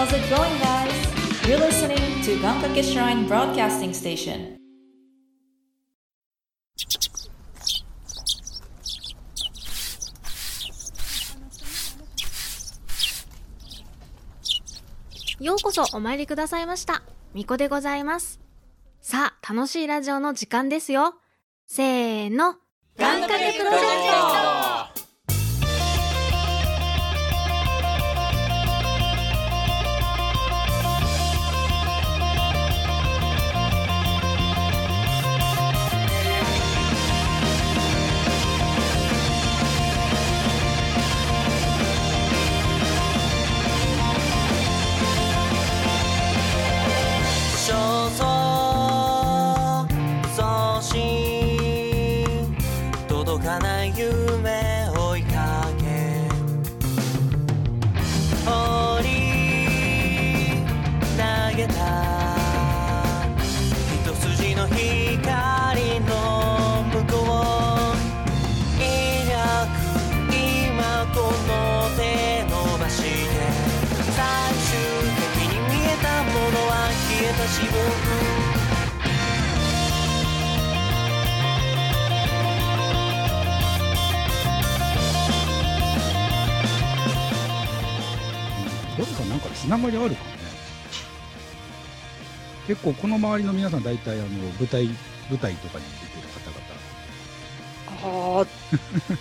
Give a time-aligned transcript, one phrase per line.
[0.00, 1.46] How's it going, guys?
[1.46, 4.56] You're listening to Gankake Shrine Broadcasting Station.
[15.38, 17.02] ようこそお参りくださいました。
[17.34, 18.40] みこでございます。
[19.02, 21.16] さあ、楽しいラジオの時間ですよ。
[21.66, 22.56] せーの。
[22.96, 23.84] 願掛けプロジェク
[24.76, 24.79] ト
[77.50, 77.80] 消えた自分
[88.98, 90.30] どれかなんかでつながりあるかね。
[92.66, 94.86] 結構この周りの皆さん大体あの舞台
[95.28, 96.60] 舞台とかに出てる方々。
[98.02, 98.46] ああ、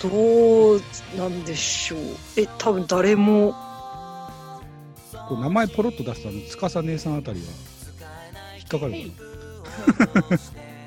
[0.01, 0.81] どう
[1.17, 1.99] なんでしょう。
[2.37, 3.53] え、多分誰も、
[5.27, 7.78] こう名前ポロッと出すとあの司姉さんあたりは引
[8.69, 8.93] っかかる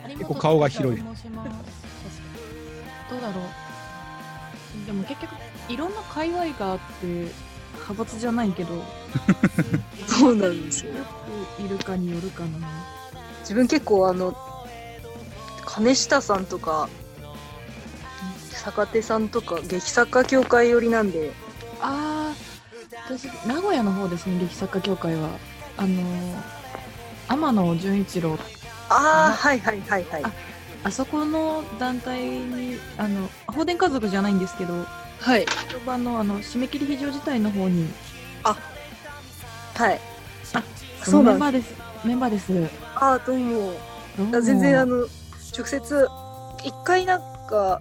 [0.07, 1.11] 結構顔が広いど
[3.19, 3.45] うだろう。
[4.87, 5.35] でも結局、
[5.69, 7.07] いろんな界隈があって、
[7.75, 8.83] 派閥じゃないけど、よ
[10.09, 10.93] そうなんですよ。
[11.59, 12.59] くいるかによるかな。
[13.41, 14.35] 自分結構あの、
[15.67, 16.89] 金下さんとか、
[18.51, 21.33] 坂手さんとか、劇作家協会寄りなんで、
[21.83, 25.29] あー、私、名古屋の方ですね、劇作家協会は。
[25.77, 26.62] あのー、
[27.33, 28.39] 天野純一郎、
[28.91, 30.23] ああ、はいはいはいはい。
[30.23, 30.33] あ
[30.85, 34.75] あそこの団体に、あの、放電家族じゃないんですけど、
[35.19, 35.47] はい。
[35.73, 37.89] 評判のあの締め切り非常事態の方に、
[38.45, 40.01] はい。
[40.53, 40.63] あ
[41.03, 41.75] そそうメンバーです。
[42.05, 42.53] メンバーです。
[42.97, 43.73] ああ、どうも。
[44.19, 44.97] どうも全然あの、
[45.57, 46.09] 直接、
[46.65, 47.81] 一回なんか、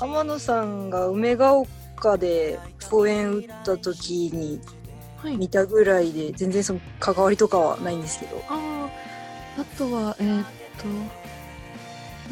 [0.00, 2.58] 天野さんが梅ヶ丘で
[2.90, 4.87] 公演打った時にはい、
[5.24, 8.42] 見たぐらいで、全然その関わりとかはないんですけど。
[8.48, 8.88] あ
[9.58, 10.46] あ、あとは、えーっ
[10.78, 10.86] と、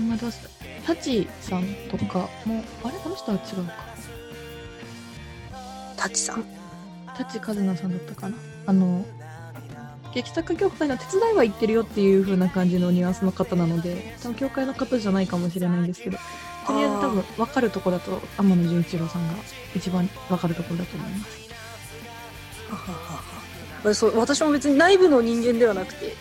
[0.01, 0.95] 名前出した？
[0.95, 2.99] タチさんとかも、あれ？
[2.99, 3.73] この人は違うか。
[5.97, 6.45] タチさん。
[7.17, 8.37] タチカズナさんだったかな？
[8.67, 9.05] あの、
[10.15, 16.19] 劇作家協会の手伝いは行ってるよっていう風な感じのニュアンスの方なので、多分協会の方じゃないかもしれないんですけど、
[16.67, 19.35] とりあえず多分分かるところだと、天野純一郎さんが
[19.75, 21.47] 一番分かるところだと思います。
[22.71, 26.15] ははははそう私も別に内部の人間ではなくて、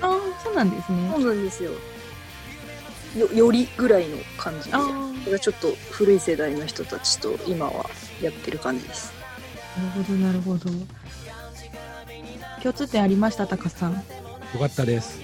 [0.00, 1.10] ああ、そうなんですね。
[1.12, 1.70] そうなんですよ。
[3.16, 7.88] よよりぐらいの感じで、あそあ、れがちょっと古い世代の人たちと今は
[8.20, 9.12] やってる感じです。
[9.78, 10.70] なるほど、なるほど。
[12.62, 13.92] 共通点ありました、タカさん。
[13.92, 13.98] よ
[14.54, 15.20] よかったです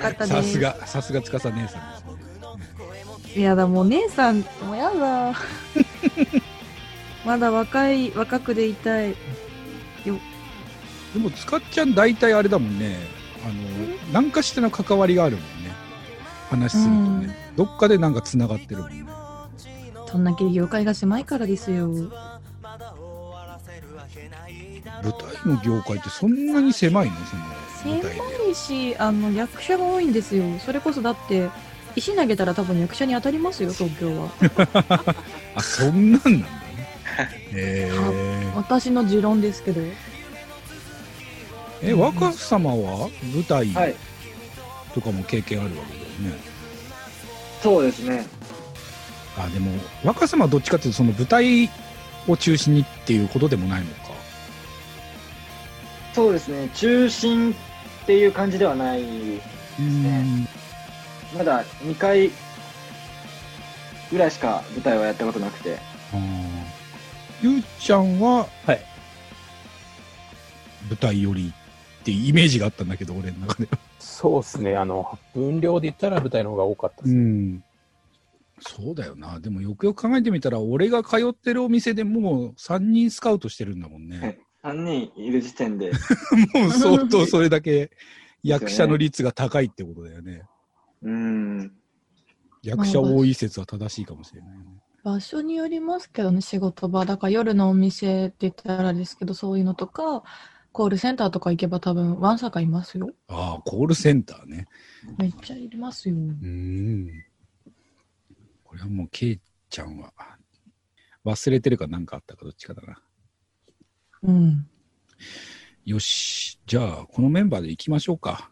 [0.00, 0.28] かったです。
[0.28, 0.60] さす。
[0.60, 1.80] がさすが司姉さんですね
[3.36, 5.32] いやだ、もう姉さん、もうやだ。
[7.24, 9.14] まだ若い、若くでいたい。
[10.04, 12.96] でも塚っちゃん大体あれだもんね。
[13.44, 13.54] あの
[14.12, 15.72] 何かしらの関わりがあるもんね。
[16.50, 19.04] 話するとね、どっかでなんかつながってるもんね。
[20.06, 21.88] そんだけ業界が狭いからですよ。
[21.88, 22.10] 舞
[25.02, 27.16] 台の業界ってそんなに狭いの？
[27.82, 28.10] その狭
[28.50, 30.44] いし、あの、役者が多いんですよ。
[30.60, 31.48] それこそだって、
[31.96, 34.28] 石投げたら多分役者に当たりますよ、東京は。
[35.56, 36.46] あそんなんなんだね。
[37.52, 37.92] へえ
[38.54, 39.80] 私の持論ですけど。
[41.82, 43.96] え若様は舞台はい、
[44.94, 46.40] とかも経験あるわけだよね、
[47.60, 48.24] そうですね。
[49.36, 49.72] あでも
[50.04, 51.68] 若様はどっちかっていうとその舞台
[52.28, 54.12] を中心にっていうことでもないのか
[56.12, 56.68] そうですね。
[56.74, 59.02] 中心っていう感じではない。
[59.02, 60.46] うん
[61.34, 62.30] まだ2回
[64.10, 65.78] ぐらいしか舞台はやったことなくて。
[66.12, 66.41] あー
[67.42, 68.80] ゆうちゃんは、はい
[70.88, 71.52] 舞台寄り
[72.00, 74.76] ってイメージがあったんだけど俺の中ではそうですね。
[74.76, 77.14] あの、分量で言ったら舞台の方が多かったです。
[77.14, 77.62] ん
[78.60, 85.90] そうだよなでもよくよく考えてみたら俺が通ってるお店でもう3人スカウトしてるんだもんね3人いる時点で、
[86.54, 87.90] もう相当それだけ
[88.44, 90.42] 役者の率が高いってことだよね。
[91.02, 91.72] うん。
[92.62, 94.64] 役者多い説は正しいかもしれないね。
[95.02, 97.04] 場所によりますけどね、仕事場。
[97.04, 100.22] だから夜のお店って言ったらあれですけど、そういうのとか、
[100.70, 103.10] コールセンターとか行けば多分、ワンサカいますよ。
[103.28, 104.66] ああ、コールセンターね。
[105.18, 106.14] めっちゃいますよ。
[106.14, 107.10] うーん。
[108.62, 110.12] これはもう、ケイちゃんは、
[111.24, 113.02] 忘れてるか何かあったかどっちかだな。
[114.22, 114.68] うん。
[115.84, 116.60] よし。
[116.64, 118.50] じゃあ、このメンバーで行きましょうか。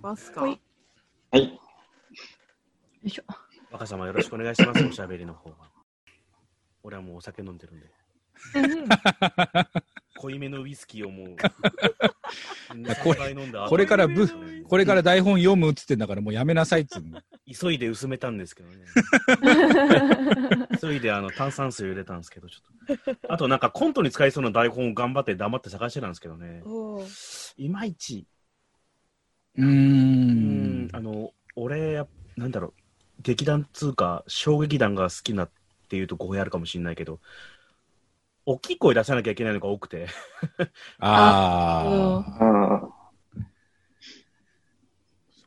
[0.00, 0.42] ますか。
[0.42, 0.60] はい
[1.32, 1.42] はい。
[1.42, 1.60] よ
[3.02, 3.47] いしょ。
[3.70, 5.56] 若様よろしくお願いします、おしゃべりの方は。
[6.82, 7.86] 俺はもうお酒飲んでるんで。
[10.16, 11.36] 濃いめのウイスキーをもう。
[13.02, 13.34] これ
[13.68, 14.28] これからぶ、
[14.64, 17.20] これから台本読むっつってんだからもうやめなさいっつうの。
[17.46, 18.84] 急いで薄めたんですけどね。
[20.80, 22.58] 急いであの炭酸水を入れたんですけど、ちょ
[23.06, 23.32] っと。
[23.32, 26.62] あとなんかコントに使いそうな台本を頑張って黙って探してたんですけどね。
[27.56, 28.26] いまいち、
[29.56, 29.64] うー。
[29.64, 32.06] うんん、あの、俺、や
[32.36, 32.74] なんだろう、
[33.20, 35.50] 劇団つうか、小劇団が好きなっ
[35.88, 37.20] ていうと語弊あるかもしれないけど、
[38.46, 40.06] 大きい声出さなきゃいけないのが多くて、
[40.98, 42.44] ああ。
[42.44, 42.88] ああ。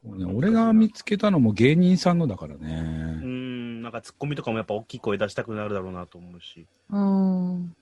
[0.03, 2.81] そうね、俺が見つけたのも芸人さんのだからうね。
[2.81, 7.75] ん、なんかツッコミとかもやっぱ大きい声出したくなるだろうなと思うし、うん。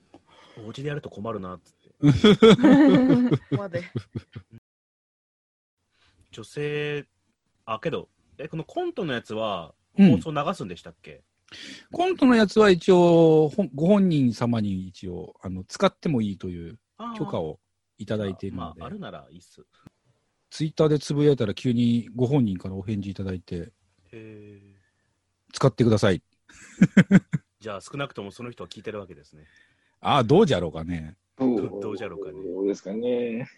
[0.64, 1.88] お家でやると困るなっつって。
[1.98, 3.84] こ こまで。
[6.30, 7.06] 女性、
[7.64, 8.08] あ、けど、
[8.38, 11.22] え、このコントのやつはうん放送流すんでしたっけ、
[11.92, 16.78] コントのやつは一応、ご本人様に一応、あの、使ってもいいという
[17.18, 17.58] 許可を
[17.98, 19.62] いただいているまので、あ、あるならいいっす。
[20.50, 23.72] ツイッターでつぶやいたら急にご本人からお返事いただいて、
[25.52, 26.22] 使ってください。
[27.60, 29.44] じゃあ少なくともその人は聞いてるわけですね。
[30.00, 31.16] ああ、どうじゃろうかね。
[31.38, 33.48] どうじゃろうかねどうですかね。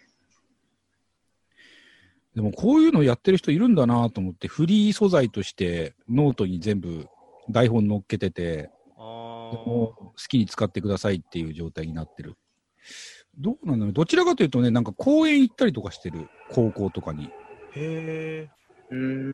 [2.35, 7.07] でもこういうのやってる人いるんだなと思って、フリー素材としてノートに全部
[7.49, 12.35] 台本載っけてて、あもう好きに使ってくださいっていう状態になってる。
[13.37, 17.27] どうなんだろうどちらかというとね、なんか公園行ったりとかしてる、高校とかに。
[17.27, 17.29] ー
[17.75, 18.49] へえ。
[18.91, 19.33] うん。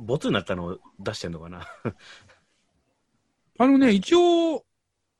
[0.00, 1.66] ボツになったのを出してんのかな？
[3.58, 4.64] あのね、一応、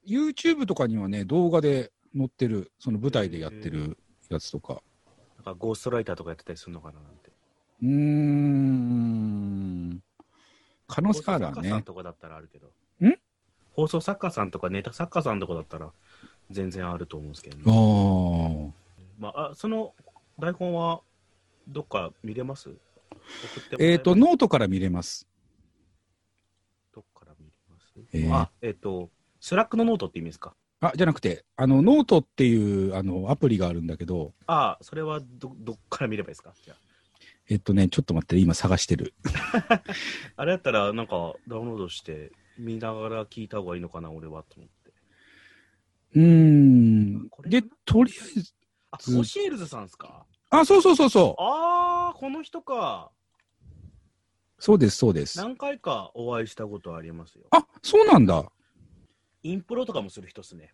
[0.07, 3.99] YouTube とかにはね、動画で載ってる、その舞台でやってる
[4.31, 4.83] やつとか。
[5.45, 7.31] なんかゴーストライターとかやってたりするのかななんて。
[7.83, 7.89] うー
[9.97, 10.03] ん。
[10.87, 11.57] 可能性あるわね。
[11.57, 12.69] 放送作家さんとかだったらあるけど。
[13.01, 13.19] ん？
[13.73, 15.91] 放送作家さんとかネタ作家さんとかだったら
[16.51, 18.75] 全然あると思うんですけどあね。
[19.19, 19.23] あ。
[19.23, 19.95] まあ、あその
[20.39, 21.01] 台本は
[21.67, 22.71] どっか見れます？
[23.81, 24.21] えっ、と、ます？
[24.21, 25.27] ノートから見れます。
[26.95, 29.11] どっから見れます、えーあ、えっ、と、
[29.41, 30.55] Slack のノートって意味ですか？
[30.83, 36.53] あ、じゃなくて、あの、ノートっていう、あの、アプリがあるんだけど、あそれはど、どっから見ればいいですか？
[36.61, 36.75] じゃ
[37.49, 39.15] えっとね、ちょっと待って、今探してる。
[39.53, 39.83] あ。
[40.37, 44.93] あれやったら、なんか、ダウンロードして、見ながら聞いた方がいいのかな、俺は、と思って。
[46.15, 47.29] うーん。
[47.45, 48.53] で、とりあえず、
[48.91, 50.27] あ、シエルズさんですか？
[50.51, 51.43] あ、そうそうそうそう。
[51.43, 53.11] あー、この人か。
[54.59, 55.39] そうです、そうです。
[55.39, 57.45] 何回かお会いしたことありますよ。
[57.51, 58.51] あ、そうなんだ。
[59.43, 60.73] インプロとかもする人っすね。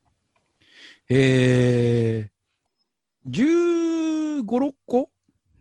[1.09, 5.11] えー、15、6個？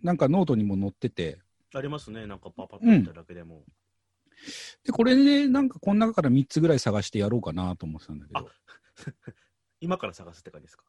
[0.04, 1.40] なんかノートにも載ってて、
[1.74, 3.64] ありますね、なんかパパッと見ただけでも。
[4.86, 8.50] で、これね、なんかこの中から3つぐらい探してやろうかなと思ってたんだけど。
[9.80, 10.84] 今から探すって感じですか？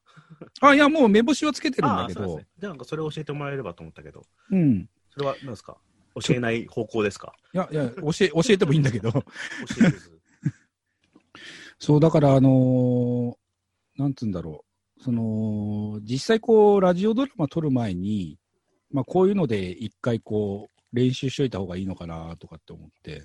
[0.60, 2.46] あ、いや、もう目星はつけてるんだけどですね。
[2.58, 4.24] じゃあなんかそれを教えてもらえればと思ったけど。
[4.50, 4.88] うん。
[5.10, 5.78] それは何ですか？
[6.26, 7.34] 教えない方向ですか？
[7.54, 9.10] いや、いや、教え、教えてもいいんだけど。
[9.12, 9.22] 教
[9.86, 10.17] える
[11.78, 13.34] そう、だから、あのー
[13.98, 14.64] なんつうんだろ
[14.98, 15.02] う。
[15.02, 18.38] その、実際こう、ラジオドラマ撮る前に、
[18.92, 23.24] まあ、こういうので一回こう、練習しといた方がいいのかなとかって思って。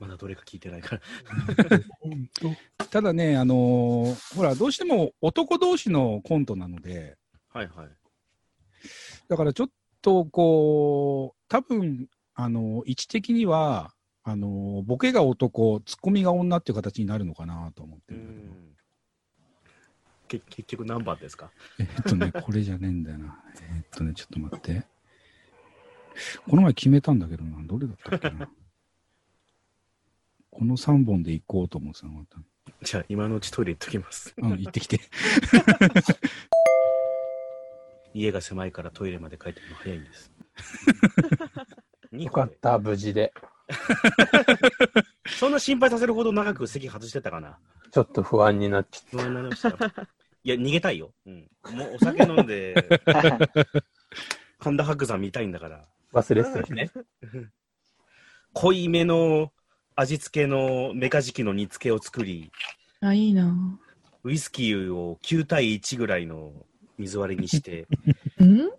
[0.00, 1.02] まだどれか聞いてないから。
[2.90, 7.16] ただね、あのーほら、どうしても男同士のコントなので、
[7.48, 7.88] はいはい。
[9.28, 9.70] だからちょっ
[10.02, 13.94] とこう、多分、あの位置的には、
[14.28, 18.52] あのボケが男、ツッコミが女っていう形になるのかなと思ってるんだ
[20.26, 21.52] け結局何番ですか？
[21.78, 23.40] えっとね、これじゃねえんだよな。
[23.76, 24.84] えっとね、ちょっと待って。
[26.50, 28.48] この前決めたんだけどな、どれだったっけな。
[30.50, 32.24] この3本で行こうと思ってたの
[32.82, 34.34] じゃあ今のうちトイレ行っときます。
[34.38, 34.98] うん、行ってきて。
[38.12, 40.32] 家が狭いからトイレまで帰ってくるの早いんです。
[42.10, 43.32] よかった、無事で。
[45.38, 47.58] そんな心配させるほど長く席外してたかな？
[47.90, 49.76] ちょっと不安になっちゃっ不安になりましたよ。
[50.44, 51.12] いや、逃げたいよ。
[51.26, 51.50] うん。
[51.72, 53.00] もう お酒飲んで、
[54.58, 55.84] 神田伯山見たいんだから。
[56.12, 56.20] た。
[56.20, 56.90] 忘れてたしね。
[58.54, 59.52] 濃いめの
[59.96, 62.50] 味付けのメカジキの煮付けを作り、
[63.00, 63.52] あ、いいな
[64.24, 66.52] ウイスキーを9対1ぐらいの
[66.96, 67.86] 水割りにして、
[68.38, 68.70] うん？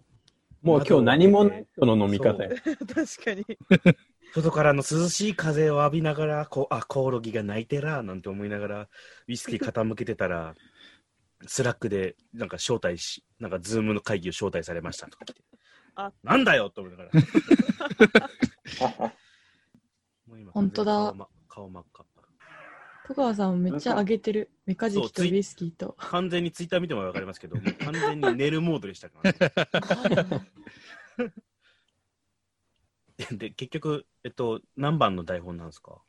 [0.62, 2.50] もう今日何もない人の飲み方や。
[2.50, 2.66] 確
[3.24, 3.46] かに。
[4.34, 8.88] 外からの涼しい風を浴びながら、こう、あ、コオロギが鳴いてら、なんて思いながら、
[9.28, 10.54] ウイスキー傾けてたら、
[11.46, 15.42] スラックで、なんか招待し、なんかズームの会議を招待されましたとか来て。
[15.96, 17.12] あなんだよと思いながら。
[20.28, 22.06] もう今本当だ顔ま顔真っ赤。
[23.08, 24.52] 戸川さんめっちゃ上げてる。
[24.66, 25.96] メカジキとウイスキーと。
[25.98, 29.38] 完全にツイッター見てもわかりますけど、もう完全に寝るモードでしたから、ね。
[33.18, 36.02] で、結局、えっと、何番の台本なんですか？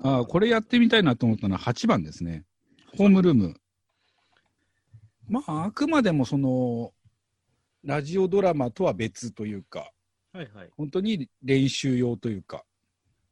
[0.00, 2.44] あーこれやってみたいなと思ったのは8番ですね。
[2.96, 3.54] ホームルーム。
[5.28, 6.92] まあ、あくまでもその、
[7.84, 9.90] ラジオドラマとは別というか、
[10.32, 10.70] はいはい。
[10.76, 12.64] 本当に練習用というか、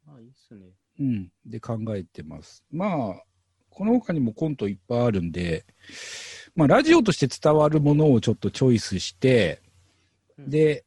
[0.07, 0.67] あ、いいっすね。
[0.99, 2.63] うん、で考えてます。
[2.71, 3.23] まあ、
[3.69, 5.65] この他にもコントいっぱいあるんで、
[6.55, 9.61] まあ、ラジオとして伝わるものをちょっとチョイスして、
[10.37, 10.85] うんで、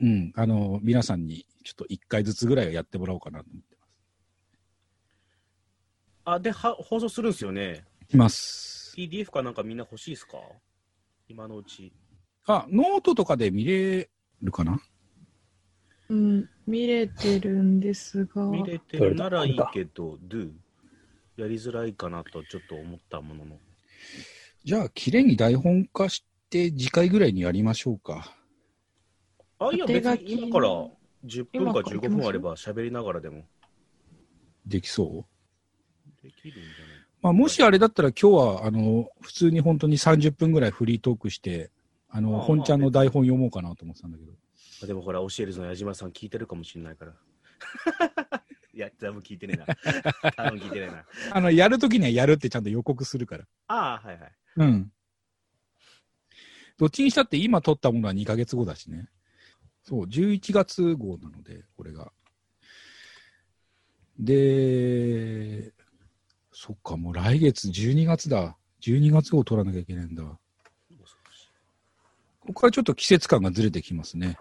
[0.00, 3.90] うん、あの、皆さんにちょっと1回ずつぐらいはやってもらおうかなと思ってます。
[6.24, 7.84] あ、で、は放送するんですよね？
[8.02, 8.94] いきます。
[8.96, 10.38] PDF かなんかみんな欲しいですか？
[11.28, 11.92] 今のうち。
[12.46, 14.08] あ、ノートとかで見れ
[14.42, 14.80] るかな？
[16.08, 18.44] うん、見れてるんですが。
[18.46, 20.50] 見れてるならいいけど、do
[21.36, 23.56] やりづらいかなとちょっと思ったものの。
[24.64, 28.36] じゃあ、綺麗に台本化して、次回ぐらいにやりましょうか。
[29.60, 30.68] あ、いや、別に今から
[31.26, 33.44] 10分か今から15分あれば喋りながらでも
[34.66, 35.26] できそ
[36.22, 36.22] う？
[36.26, 36.96] できるんじゃない？
[37.22, 41.70] まあ、もしあれだったら今日は、あの、普通に本当に30分ぐらいフリートークして、
[42.08, 44.32] あの、まあ本ちゃんの台本読もうかなと思ってたんだけど。
[44.82, 47.12] あでもほら、教えるぞの矢島さん聞いてるかもしれないから。
[48.72, 49.66] いや、多分聞いてねえな。
[50.32, 51.04] 多分聞いてねえな。
[51.36, 53.44] あの、やるときにはやるってちゃんと予告するから。
[53.66, 54.32] ああ、はいはい。
[54.56, 54.92] うん。
[56.78, 59.10] どっちにしたって今撮ったものは2ヶ月後だしね。
[59.90, 62.12] そう、11月号なので、これが。
[64.20, 65.72] で、
[66.52, 68.56] そっか、もう来月12月だ。
[68.82, 70.22] 12月号撮らなきゃいけないんだ。
[70.22, 70.38] こ
[72.46, 74.38] こからちょっと季節感がずれてきますね。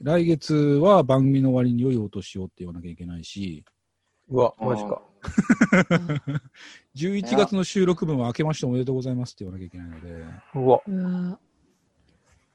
[0.00, 3.64] 来月は番組の終わりに良い音しようって言わなきゃいけないし、
[4.28, 5.02] うわ、マジか。
[6.94, 10.24] 11月の収録分は明けましておめでとうございますって言わなきゃいけないので、
[10.54, 11.40] うわ、うわ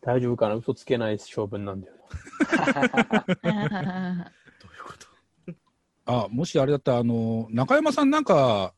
[0.05, 0.55] 大丈夫かな？
[0.55, 5.07] 嘘つけない性分なんだよぁどういうこと？
[6.05, 8.73] あ、もしあれだったら、あの、中山さんなんか、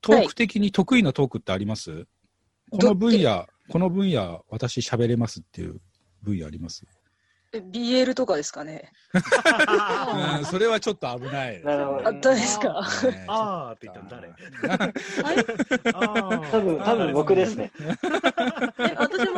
[0.00, 2.06] トーク的に得意なトークってあります、
[2.70, 5.80] この分野、この分野、私喋れますっていう
[6.22, 6.84] 分野あります？
[7.54, 8.90] え BL とかですかね。
[9.12, 11.62] うん、それはちょっと危ない。
[11.62, 12.08] なるほど。
[12.08, 12.68] あ、誰ですか？
[13.02, 14.28] ねああって言ったの誰？
[14.28, 15.44] はい
[15.92, 17.70] あ多分、多分僕ですね。
[18.78, 19.28] え、私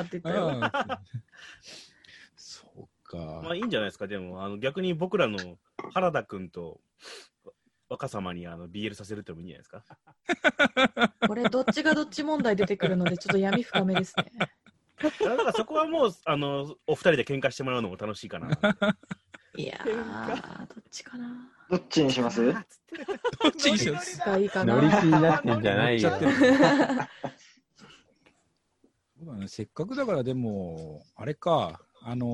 [0.00, 0.48] ーって言ったよ。
[0.48, 0.60] うん
[2.36, 3.40] そうか。
[3.42, 5.38] まあいいんじゃないですか、でも、あの逆に僕らの
[5.92, 6.80] 原田君と
[7.88, 9.82] 若様にあの BL させるってもいいんじゃないですか？
[11.26, 14.24] これ、どっちがどっち問題出てくるので、ちょっと闇深めですね。
[15.02, 18.48] だからそこはもう、あの、お二人で喧嘩してもらうのも楽しいかな。
[19.56, 21.50] いやー、どっちかな。
[21.70, 22.52] どっちにします？
[22.52, 24.18] どっちにします？
[24.20, 24.76] がいいかな。
[24.76, 26.12] 乗り気になってんじゃないよ
[29.22, 32.28] そうだね、せっかくだからでも、あれか、あのー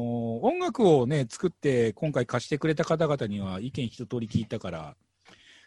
[0.47, 4.97] 音楽をね、作って今回貸してくれた方々には意見一通り聞いたから、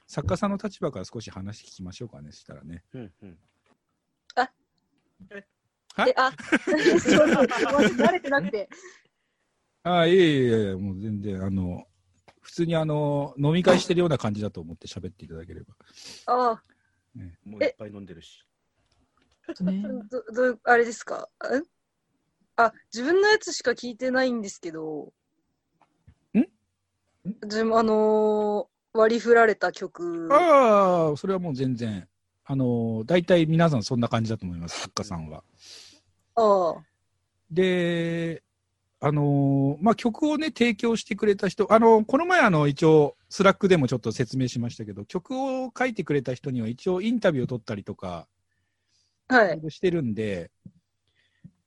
[0.08, 2.86] 作家さんの立場から少し話聞きましょうかね、したらね。
[2.94, 3.38] うんうん。
[6.08, 6.32] え、あ、
[6.80, 8.70] そうそう、慣れてなくて。
[9.84, 11.86] ああ、いえいえいえ、もう全然、あの、
[12.40, 15.76] 普通にあの、飲み会してるような感じだと思って喋っていただければ。
[16.28, 16.64] あ
[17.44, 18.46] もういっぱい飲んでるし。
[19.64, 19.84] ね。
[20.10, 21.30] ど、どあれですか？
[21.44, 21.64] ん
[22.56, 25.14] あ、自分のやつしか聞いてないんですけど。
[26.34, 26.46] ん？
[27.44, 30.28] 自分、あのー割り振られた曲。
[30.32, 32.08] ああ、それはもう全然、
[32.44, 35.44] あの、大体皆さんそんな感じだと思います、作家さんは。
[36.34, 36.84] ああ。
[37.52, 38.42] で、
[39.00, 48.39] あのまあ、曲をね、提供してくれた人、あの、この前、あの、一応、スラックでもちょっと説明しましたけど、曲を書いてくれた人には一応インタビューを取ったりとか、はい。
[49.70, 50.52] してるんで、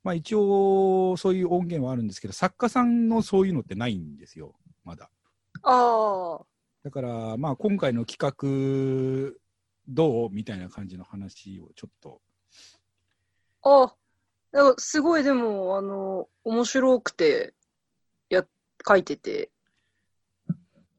[0.03, 4.55] まあ、一応、そういう音源はあるんですけど、作家さんのそういうのってないんですよ、
[4.85, 5.11] まだ。
[5.63, 6.45] ああ。
[6.83, 9.39] だから、まあ、今回の企画、
[9.89, 12.21] どうみたいな感じの話をちょっと。
[13.63, 13.95] あ、
[14.53, 17.55] でもすごいでも、あの、面白くて、
[18.29, 18.45] や、
[18.87, 19.51] 書いてて。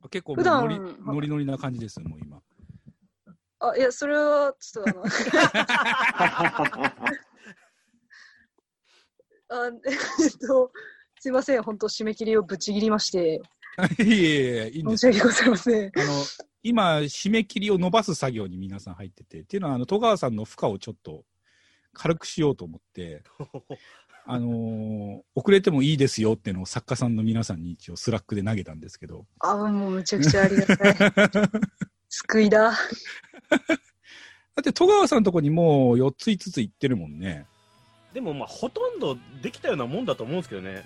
[0.09, 2.41] 結構ノリノリノリな感じです、もう今。
[3.69, 5.03] あ、いや、それは、ちょっとあの、
[9.49, 9.71] あ、
[10.21, 10.71] えっと、
[11.19, 13.41] すいません、本当締め切りをぶち切りまして、
[13.99, 15.91] いえいえいいんです申し訳ございません。
[15.95, 16.23] あの、
[16.61, 21.23] 今、締め切りを伸ばす作業に皆さん入ってて、っていうのは、あの、戸川さんの負荷をちょっと
[21.93, 23.23] 軽くしようと思って、
[24.25, 30.95] あのー遅れてもいいですよっていうのを作家さんの皆さんに一応スラックで投げたんですけど、あ、もうむちゃくちゃありがたい。
[32.09, 32.73] 救いだ。
[34.55, 37.45] だって戸川さんのとこにもう4つ5つ行ってるもんね。
[38.13, 40.83] でもまあほとんどできたようなもんだと思うんですけどね。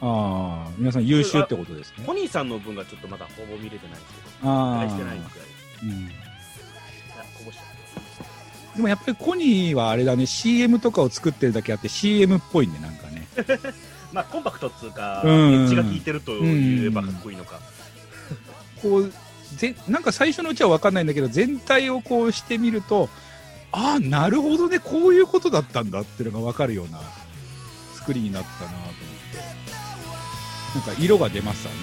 [0.00, 2.04] ああ、皆さん優秀ってことですね。
[2.04, 4.50] コニーさんの分がちょっとまだほぼ見れてないですけど。
[4.50, 4.78] ああ。
[4.80, 5.42] 返してないんですよ
[5.84, 5.90] うん。
[5.90, 7.52] あこ
[8.74, 13.28] でもやっぱりコニーはあれだね、CM とかを作ってるだけあって CM っぽいね、なんかね。
[14.12, 15.52] まあコンパクトっつうか、うん。
[15.52, 17.60] エッジが効いてると言えばかっこいいのか、
[18.82, 19.12] こう、
[19.56, 23.08] ぜなんか最初のうちは分かんないんだけど、全体をこうしてみると、
[23.72, 27.00] ああ、なるほどね、こういうことだったんだっていうのが分かるような
[27.94, 30.88] 作りになったなと思って。
[30.88, 31.74] なんか色が出ましたね。